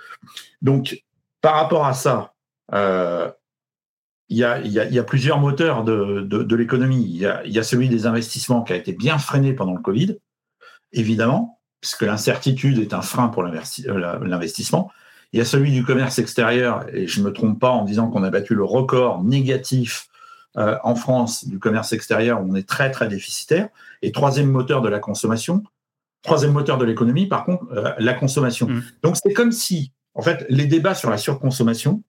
[0.62, 1.02] Donc,
[1.40, 2.34] par rapport à ça,
[4.32, 7.04] euh, il y, a, plusieurs moteurs de, l'économie.
[7.04, 10.18] Il, y a celui des investissements qui a été bien freiné pendant le Covid,
[10.92, 14.92] évidemment, puisque l'incertitude est un frein pour l'investissement.
[15.34, 18.10] Il y a celui du commerce extérieur, et je ne me trompe pas en disant
[18.10, 20.08] qu'on a battu le record négatif
[20.56, 23.70] en France du commerce extérieur, où on est très, très déficitaire.
[24.04, 25.64] Et troisième moteur de la consommation,
[26.24, 28.68] troisième moteur de l'économie, par contre, euh, la consommation.
[28.68, 28.84] Mm.
[29.04, 32.02] Donc c'est comme si, en fait, les débats sur la surconsommation,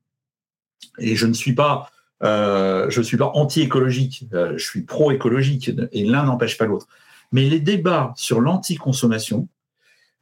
[0.98, 1.90] et je ne suis pas,
[2.24, 6.86] euh, je suis pas anti-écologique, euh, je suis pro-écologique, et l'un n'empêche pas l'autre.
[7.32, 9.48] Mais les débats sur l'anti-consommation,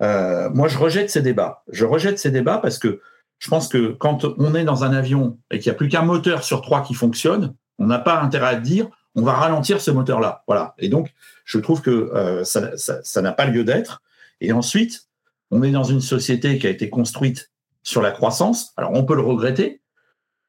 [0.00, 1.62] moi je rejette ces débats.
[1.70, 3.00] Je rejette ces débats parce que
[3.38, 6.02] je pense que quand on est dans un avion et qu'il n'y a plus qu'un
[6.02, 9.90] moteur sur trois qui fonctionne, on n'a pas intérêt à dire on va ralentir ce
[9.90, 10.42] moteur-là.
[10.46, 10.74] Voilà.
[10.78, 11.12] Et donc,
[11.44, 14.02] je trouve que euh, ça n'a pas lieu d'être.
[14.40, 15.08] Et ensuite,
[15.50, 17.50] on est dans une société qui a été construite
[17.82, 18.72] sur la croissance.
[18.76, 19.80] Alors, on peut le regretter.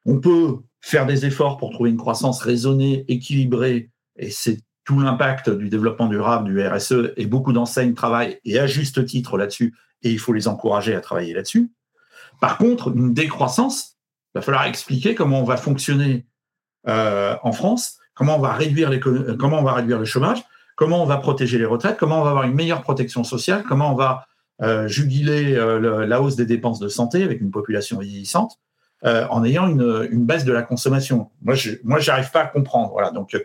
[0.05, 3.89] On peut faire des efforts pour trouver une croissance raisonnée, équilibrée.
[4.17, 8.67] Et c'est tout l'impact du développement durable, du RSE, et beaucoup d'enseignes travaillent, et à
[8.67, 11.71] juste titre là-dessus, et il faut les encourager à travailler là-dessus.
[12.41, 13.95] Par contre, une décroissance,
[14.35, 16.25] il va falloir expliquer comment on va fonctionner
[16.89, 18.91] euh, en France, comment on, va réduire
[19.39, 20.43] comment on va réduire le chômage,
[20.75, 23.93] comment on va protéger les retraites, comment on va avoir une meilleure protection sociale, comment
[23.93, 24.25] on va
[24.61, 28.59] euh, juguler euh, la hausse des dépenses de santé avec une population vieillissante.
[29.05, 31.29] Euh, en ayant une, une, baisse de la consommation.
[31.41, 32.91] Moi, je, moi, j'arrive pas à comprendre.
[32.93, 33.11] Voilà.
[33.11, 33.37] Donc,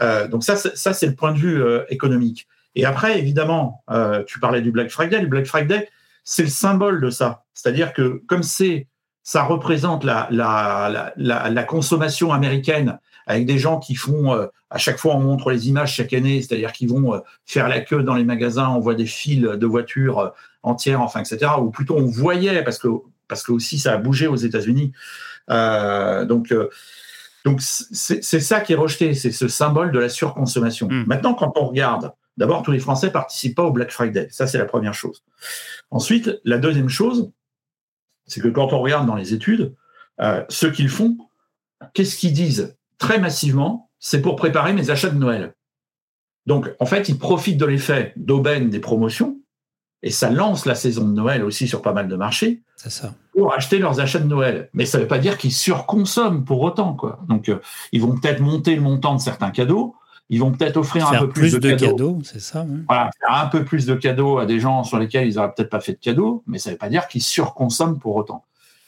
[0.00, 2.46] euh, donc ça, ça, c'est le point de vue euh, économique.
[2.76, 3.82] Et après, évidemment,
[4.28, 5.20] tu parlais du Black Friday.
[5.20, 5.88] Le Black Friday,
[6.22, 7.42] c'est le symbole de ça.
[7.54, 8.86] C'est-à-dire que comme c'est,
[9.24, 15.16] ça représente la, la, la, consommation américaine avec des gens qui font, à chaque fois,
[15.16, 18.68] on montre les images chaque année, c'est-à-dire qu'ils vont faire la queue dans les magasins,
[18.68, 21.50] on voit des files de voitures entières, enfin, etc.
[21.58, 22.86] Ou plutôt, on voyait, parce que
[23.30, 24.92] parce que aussi ça a bougé aux États-Unis.
[25.48, 26.68] Euh, donc, euh,
[27.46, 30.88] donc c'est ça qui est rejeté, c'est ce symbole de la surconsommation.
[30.88, 31.04] Hmm.
[31.06, 34.28] Maintenant, quand on regarde, d'abord, tous les Français participent pas au Black Friday.
[34.30, 35.24] Ça, c'est la première chose.
[35.90, 37.30] Ensuite, la deuxième chose,
[38.26, 39.74] c'est que quand on regarde dans les études,
[40.20, 41.16] euh, ceux qui le font,
[41.94, 45.54] qu'est-ce qu'ils disent très massivement C'est pour préparer mes achats de Noël.
[46.46, 49.39] Donc, en fait, ils profitent de l'effet d'aubaine des promotions
[50.02, 52.62] et ça lance la saison de Noël aussi sur pas mal de marchés.
[52.76, 53.12] Ça.
[53.32, 54.70] Pour acheter leurs achats de Noël.
[54.72, 56.94] Mais ça ne veut pas dire qu'ils surconsomment pour autant.
[56.94, 57.20] Quoi.
[57.28, 57.60] Donc, euh,
[57.92, 59.94] ils vont peut-être monter le montant de certains cadeaux.
[60.30, 62.20] Ils vont peut-être offrir un peu plus, de, cadeaux.
[62.22, 62.64] c'est ça.
[62.86, 65.70] Voilà, faire un peu plus de cadeaux à des gens sur lesquels ils n'auraient peut-être
[65.70, 68.44] pas fait de cadeaux, mais ça ne veut pas dire qu'ils surconsomment pour autant.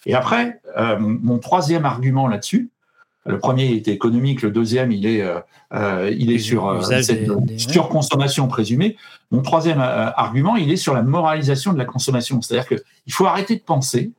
[0.06, 2.70] Et après, euh, mon troisième argument là-dessus,
[3.24, 5.38] le premier était économique, le deuxième, il est, euh,
[5.74, 8.96] euh il est sur euh, cette surconsommation présumée.
[9.30, 12.42] Mon troisième argument, il est sur la moralisation de la consommation.
[12.42, 14.10] C'est-à-dire qu'il faut arrêter de penser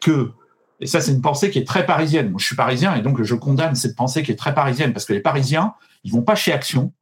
[0.00, 0.32] que,
[0.80, 3.22] et ça c'est une pensée qui est très parisienne, moi je suis parisien et donc
[3.22, 6.34] je condamne cette pensée qui est très parisienne, parce que les Parisiens, ils vont pas
[6.34, 6.92] chez Action,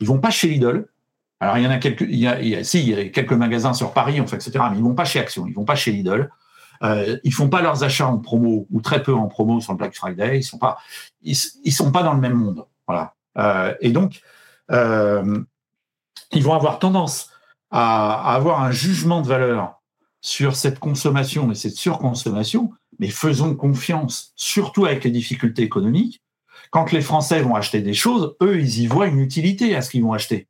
[0.00, 0.86] ils vont pas chez Lidl.
[1.40, 2.94] Alors il y en a quelques, il y a, il y a, si, il y
[2.94, 5.64] a quelques magasins sur Paris, enfin, etc., mais ils vont pas chez Action, ils vont
[5.64, 6.30] pas chez Lidl.
[6.82, 9.78] Euh, ils font pas leurs achats en promo ou très peu en promo sur le
[9.78, 10.38] Black Friday.
[10.38, 10.78] Ils sont pas,
[11.22, 12.64] ils, sont pas dans le même monde.
[12.86, 13.14] Voilà.
[13.38, 14.20] Euh, et donc,
[14.70, 15.42] euh,
[16.32, 17.30] ils vont avoir tendance
[17.70, 19.80] à, avoir un jugement de valeur
[20.20, 22.72] sur cette consommation et cette surconsommation.
[22.98, 26.22] Mais faisons confiance, surtout avec les difficultés économiques.
[26.70, 29.90] Quand les Français vont acheter des choses, eux, ils y voient une utilité à ce
[29.90, 30.48] qu'ils vont acheter.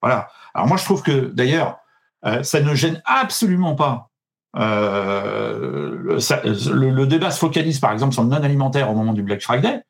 [0.00, 0.28] Voilà.
[0.52, 1.78] Alors moi, je trouve que d'ailleurs,
[2.24, 4.10] euh, ça ne gêne absolument pas
[4.56, 6.18] euh,
[6.72, 9.80] le, débat se focalise par exemple sur le non-alimentaire au moment du Black Friday,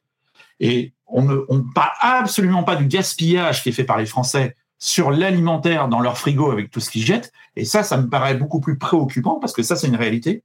[0.61, 5.11] et on ne parle absolument pas du gaspillage qui est fait par les Français sur
[5.11, 7.33] l'alimentaire dans leur frigo avec tout ce qu'ils jettent.
[7.57, 10.43] Et ça, ça me paraît beaucoup plus préoccupant parce que ça, c'est une réalité.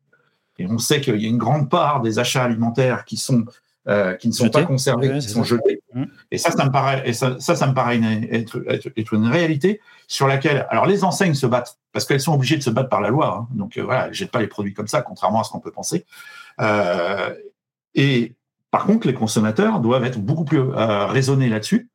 [0.58, 3.46] Et on sait qu'il y a une grande part des achats alimentaires qui sont
[3.88, 5.82] euh, qui ne sont pas conservés, qui sont jetés.
[5.94, 6.04] Mmh.
[6.32, 10.28] Et ça, ça me paraît, et ça, ça, me paraît être, être, une réalité sur
[10.28, 13.08] laquelle, alors les enseignes se battent parce qu'elles sont obligées de se battre par la
[13.08, 13.38] loi.
[13.39, 13.48] Hein.
[13.52, 15.72] donc euh, voilà, elles jettent pas les produits comme ça, contrairement à ce qu'on peut
[15.72, 16.06] penser.
[16.60, 17.34] Euh,
[17.96, 18.36] et
[18.70, 21.89] par contre, les consommateurs doivent être beaucoup plus raisonnés là-dessus.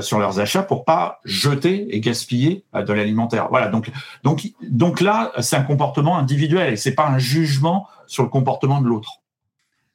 [0.00, 3.46] Sur leurs achats pour pas jeter et gaspiller de l'alimentaire.
[3.48, 3.68] Voilà.
[3.68, 3.92] Donc,
[4.24, 8.80] donc, donc là, c'est un comportement individuel et c'est pas un jugement sur le comportement
[8.80, 9.20] de l'autre.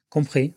[0.08, 0.54] Compris.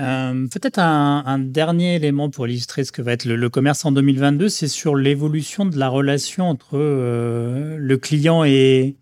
[0.00, 4.48] Euh, peut-être un, dernier élément pour illustrer ce que va être le, commerce en 2022,
[4.48, 8.96] c'est sur l'évolution de la relation entre euh, le client et,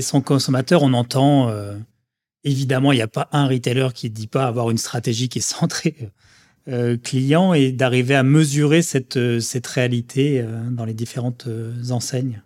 [0.00, 0.82] son consommateur.
[0.82, 1.76] On entend, euh,
[2.44, 5.38] évidemment, il n'y a pas un retailer qui ne dit pas avoir une stratégie qui
[5.38, 6.10] est centrée
[7.02, 11.48] client et d'arriver à mesurer cette, cette réalité dans les différentes
[11.88, 12.42] enseignes.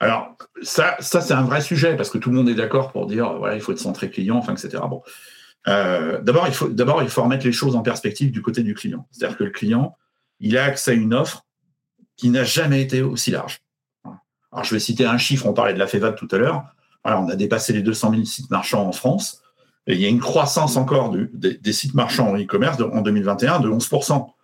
[0.00, 3.06] Alors, ça, ça c'est un vrai sujet parce que tout le monde est d'accord pour
[3.06, 4.82] dire voilà, il faut être centré client, enfin, etc.
[4.90, 5.00] Bon.
[5.68, 8.74] Euh, d'abord, il faut d'abord il faut remettre les choses en perspective du côté du
[8.74, 9.06] client.
[9.10, 9.96] C'est-à-dire que le client,
[10.40, 11.44] il a accès à une offre
[12.16, 13.60] qui n'a jamais été aussi large.
[14.52, 15.46] Alors, je vais citer un chiffre.
[15.46, 16.64] On parlait de la FEVAD tout à l'heure.
[17.04, 19.42] Voilà, on a dépassé les 200 000 sites marchands en France.
[19.86, 23.60] Et il y a une croissance encore du, des, sites marchands en e-commerce en 2021
[23.60, 23.90] de 11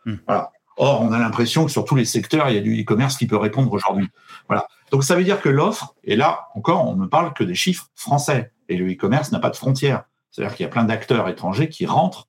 [0.04, 0.14] hmm.
[0.26, 0.52] Voilà.
[0.76, 3.26] Or, on a l'impression que sur tous les secteurs, il y a du e-commerce qui
[3.26, 4.08] peut répondre aujourd'hui.
[4.48, 4.66] Voilà.
[4.90, 7.88] Donc, ça veut dire que l'offre, et là encore, on ne parle que des chiffres
[7.94, 8.52] français.
[8.68, 10.04] Et le e-commerce n'a pas de frontières.
[10.32, 12.26] C'est-à-dire qu'il y a plein d'acteurs étrangers qui rentrent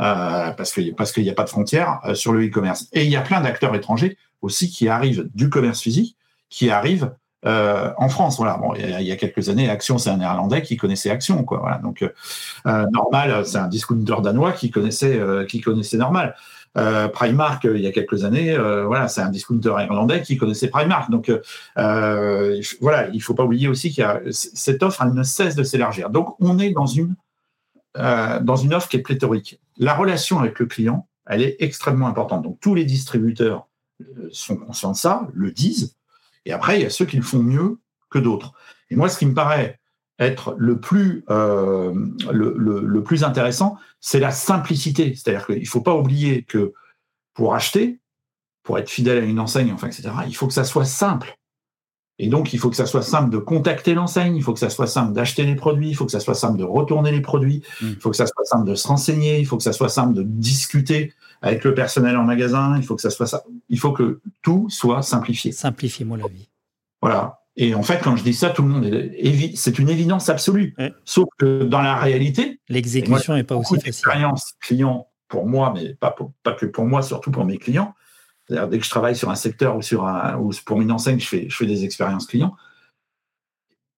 [0.00, 2.88] euh, parce qu'il parce qu'il n'y a pas de frontières euh, sur le e-commerce.
[2.92, 6.16] Et il y a plein d'acteurs étrangers aussi qui arrivent du commerce physique,
[6.48, 7.12] qui arrivent
[7.44, 8.38] euh, en France.
[8.38, 8.56] Voilà.
[8.56, 11.58] Bon, il y, a, quelques années, Action, c'est un Néerlandais qui connaissait Action, quoi.
[11.58, 11.78] Voilà.
[11.78, 12.04] Donc,
[12.64, 16.34] Normal, c'est un discounter danois qui connaissait qui connaissait Normal.
[16.74, 21.10] Primark, il y a quelques années, voilà, c'est un discounter irlandais qui connaissait Primark.
[21.10, 21.30] Donc,
[21.76, 26.10] voilà, il faut pas oublier aussi qu'il cette offre, elle ne cesse de s'élargir.
[26.10, 27.14] Donc, on est dans une
[27.98, 29.60] euh, dans une offre qui est pléthorique.
[29.76, 32.42] La relation avec le client, elle est extrêmement importante.
[32.42, 33.68] Donc tous les distributeurs
[34.00, 35.96] euh, sont conscients de ça, le disent,
[36.44, 37.78] et après, il y a ceux qui le font mieux
[38.10, 38.52] que d'autres.
[38.90, 39.78] Et moi, ce qui me paraît
[40.18, 41.92] être le plus, euh,
[42.30, 45.14] le, plus intéressant, c'est la simplicité.
[45.14, 46.72] C'est-à-dire qu'il ne faut pas oublier que
[47.34, 48.00] pour acheter,
[48.62, 51.38] pour être fidèle à une enseigne, enfin, etc., il faut que ça soit simple.
[52.22, 54.70] Et donc, il faut que ça soit simple de contacter l'enseigne, il faut que ça
[54.70, 57.64] soit simple d'acheter les produits, il faut que ça soit simple de retourner les produits,
[57.80, 57.86] mmh.
[57.88, 60.14] il faut que ça soit simple de se renseigner, il faut que ça soit simple
[60.14, 63.42] de discuter avec le personnel en magasin, il faut que ça soit ça.
[63.68, 65.50] Il faut que tout soit simplifié.
[65.50, 66.48] Simplifiez-moi la vie.
[67.00, 67.40] Voilà.
[67.56, 70.76] Et en fait, quand je dis ça, tout le monde est c'est une évidence absolue.
[71.04, 73.88] Sauf que dans la réalité, l'exécution n'est pas aussi facile.
[73.88, 77.94] Expérience client pour moi, mais pas, pas que pour moi, surtout pour mes clients.
[78.52, 81.18] C'est-à-dire dès que je travaille sur un secteur ou sur un, ou pour une enseigne,
[81.18, 82.54] je fais, je fais des expériences clients.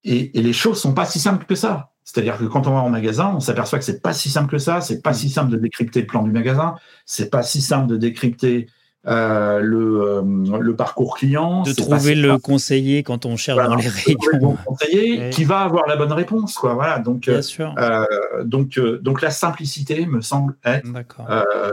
[0.05, 1.91] Et, et les choses sont pas si simples que ça.
[2.05, 4.59] C'est-à-dire que quand on va en magasin, on s'aperçoit que c'est pas si simple que
[4.59, 4.81] ça.
[4.81, 6.77] C'est pas si simple de décrypter le plan du magasin.
[7.05, 8.69] C'est pas si simple de décrypter
[9.07, 11.63] euh, le, euh, le, parcours client.
[11.63, 14.19] De trouver le conseiller quand on cherche dans les rayons.
[14.33, 16.55] Le conseiller qui va avoir la bonne réponse.
[16.55, 16.75] Quoi.
[16.75, 17.75] Voilà, donc, Bien sûr.
[17.79, 18.05] Euh,
[18.45, 20.87] donc, donc la simplicité me semble être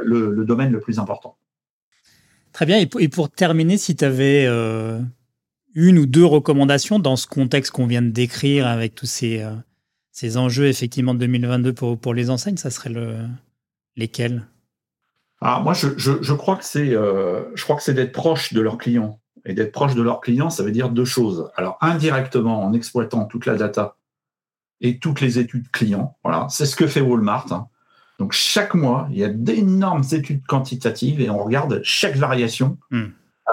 [0.04, 1.36] le, le, domaine le plus important.
[2.62, 2.78] Très bien.
[2.78, 4.46] Et pour, terminer, si tu avais
[5.74, 9.44] une ou deux recommandations dans ce contexte qu'on vient de décrire avec tous ces,
[10.12, 13.16] ces enjeux effectivement de 2022 pour, pour les enseignes, ça serait le,
[13.96, 14.46] lesquels?
[15.42, 18.62] Ah, moi, je, je, crois que c'est, euh, je crois que c'est d'être proche de
[18.62, 19.20] leurs clients.
[19.44, 21.50] Et d'être proche de leurs clients, ça veut dire deux choses.
[21.56, 23.98] Alors, indirectement, en exploitant toute la data
[24.82, 27.52] et toutes les études clients, voilà, c'est ce que fait Walmart.
[27.52, 27.70] Hein.
[28.22, 32.78] Donc, chaque mois, il y a d'énormes études quantitatives et on regarde chaque variation.
[32.92, 33.06] Hmm.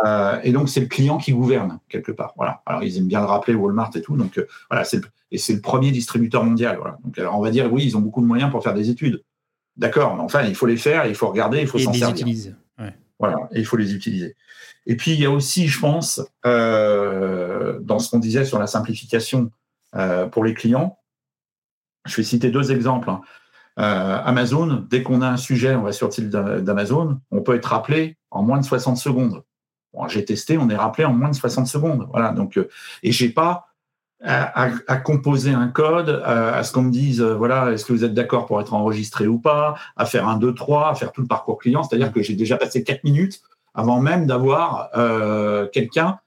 [0.05, 2.35] Euh, et donc, c'est le client qui gouverne quelque part.
[2.37, 2.61] Voilà.
[2.67, 4.15] Alors, ils aiment bien le rappeler, Walmart et tout.
[4.19, 5.01] Donc, euh, voilà, c'est
[5.31, 6.77] et c'est le premier distributeur mondial.
[6.77, 6.99] Voilà.
[7.03, 9.25] Donc, alors, on va dire, oui, ils ont beaucoup de moyens pour faire des études.
[9.79, 12.27] D'accord, mais enfin, il faut les faire, il faut regarder, il faut s'en servir.
[12.27, 12.53] Utiliser.
[13.19, 14.37] Voilà, et il faut les utiliser.
[14.85, 18.67] Et puis, il y a aussi, je pense, euh, dans ce qu'on disait sur la
[18.67, 19.51] simplification
[20.31, 20.99] pour les clients,
[22.07, 23.09] je vais citer deux exemples.
[23.09, 23.23] Hein.
[23.79, 27.55] Euh, Amazon, dès qu'on a un sujet, on va sur le site d'Amazon, on peut
[27.55, 29.43] être rappelé en moins de 60 secondes.
[30.09, 32.07] J'ai testé, on est rappelé en moins de 60 secondes.
[32.11, 32.59] Voilà, donc,
[33.03, 33.69] et j'ai pas
[34.23, 38.15] à, composer un code, à, ce qu'on me dise, euh, voilà, est-ce que vous êtes
[38.15, 41.27] d'accord pour être enregistré ou pas, à faire un 2, 3, à faire tout le
[41.27, 41.83] parcours client.
[41.83, 43.41] C'est-à-dire que j'ai déjà passé 4 minutes
[43.75, 46.19] avant même d'avoir euh, quelqu'un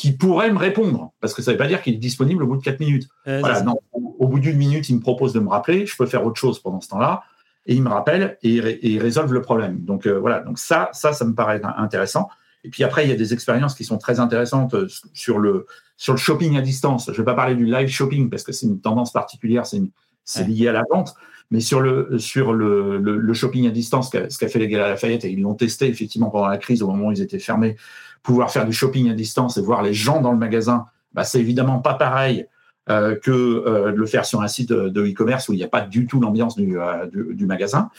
[0.00, 1.12] qui pourrait me répondre.
[1.20, 3.06] Parce que ça ne veut pas dire qu'il est disponible au bout de 4 minutes.
[3.26, 5.84] voilà, au, bout d'une minute, il me propose de me rappeler.
[5.84, 7.22] Je peux faire autre chose pendant ce temps-là.
[7.66, 9.84] Et il me rappelle et, il résolve le problème.
[9.84, 12.30] Donc euh, voilà, donc ça, ça, ça me paraît intéressant.
[12.64, 15.66] Et puis après, il y a des expériences qui sont très intéressantes euh, sur le,
[15.98, 17.04] sur le shopping à distance.
[17.08, 20.46] Je ne vais pas parler du live shopping parce que c'est une tendance particulière, c'est
[20.46, 21.14] lié à la vente.
[21.50, 24.88] Mais sur le, sur le, le, shopping à distance, ce qu'a fait les gars à
[24.88, 27.76] Lafayette, et ils l'ont testé effectivement pendant la crise, au moment où ils étaient fermés,
[28.22, 31.40] pouvoir faire du shopping à distance et voir les gens dans le magasin, bah, c'est
[31.40, 32.46] évidemment pas pareil
[32.88, 35.68] euh, que euh, de le faire sur un site de e-commerce où il n'y a
[35.68, 36.76] pas du tout l'ambiance du,
[37.12, 37.90] du, magasin.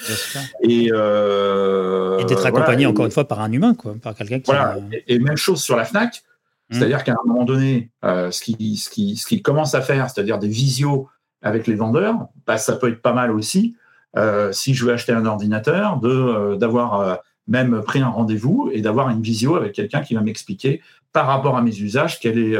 [0.64, 4.52] Et, et d'être accompagné encore une fois par un humain, quoi, par quelqu'un qui.
[4.52, 4.78] Voilà.
[5.08, 6.24] Et, même chose sur la Fnac.
[6.72, 6.76] Mmh.
[6.76, 10.10] C'est-à-dire qu'à un moment donné, euh, ce qu'il ce qui, ce qui commence à faire,
[10.10, 11.10] c'est-à-dire des visios
[11.42, 13.76] avec les vendeurs, bah, ça peut être pas mal aussi.
[14.18, 19.10] Euh, si je veux acheter un ordinateur, de d'avoir même pris un rendez-vous et d'avoir
[19.10, 20.82] une visio avec quelqu'un qui va m'expliquer
[21.14, 22.58] par rapport à mes usages quel est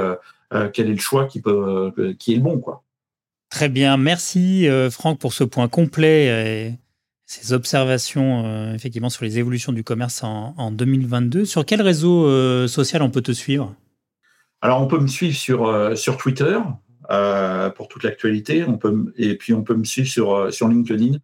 [0.74, 2.84] quel est le choix qui peut qui est le bon quoi.
[3.50, 6.74] Très bien, merci Franck pour ce point complet et
[7.26, 11.46] ces observations effectivement sur les évolutions du commerce en, en 2022.
[11.46, 13.74] Sur quel réseau social on peut te suivre?
[14.62, 16.60] Alors, on peut me suivre sur, euh, sur Twitter
[17.10, 18.64] euh, pour toute l'actualité.
[18.64, 21.18] On peut, et puis, on peut me suivre sur, euh, sur LinkedIn.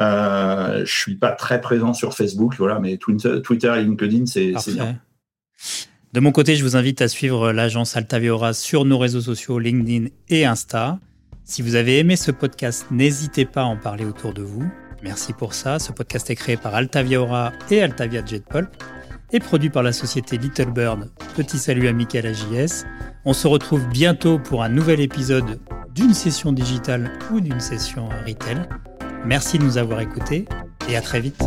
[0.00, 4.54] Je ne suis pas très présent sur Facebook, voilà, mais Twitter, Twitter et LinkedIn, c'est
[4.72, 4.98] bien.
[6.12, 10.08] De mon côté, je vous invite à suivre l'agence Altaviora sur nos réseaux sociaux LinkedIn
[10.28, 10.98] et Insta.
[11.44, 14.68] Si vous avez aimé ce podcast, n'hésitez pas à en parler autour de vous.
[15.02, 15.78] Merci pour ça.
[15.78, 18.70] Ce podcast est créé par Altaviora et Altavia Jetpulp
[19.32, 21.10] et produit par la société Little Bird.
[21.36, 22.86] Petit salut à Michael AJS.
[23.24, 25.60] On se retrouve bientôt pour un nouvel épisode
[25.94, 28.66] d'une session digitale ou d'une session retail.
[29.24, 30.46] Merci de nous avoir écoutés
[30.88, 31.42] et à très vite.